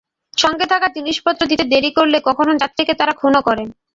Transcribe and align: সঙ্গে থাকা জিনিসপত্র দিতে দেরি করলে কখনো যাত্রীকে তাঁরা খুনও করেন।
সঙ্গে 0.33 0.65
থাকা 0.71 0.87
জিনিসপত্র 0.95 1.41
দিতে 1.51 1.65
দেরি 1.73 1.91
করলে 1.97 2.17
কখনো 2.27 2.51
যাত্রীকে 2.61 2.93
তাঁরা 2.99 3.13
খুনও 3.19 3.41
করেন। 3.47 3.67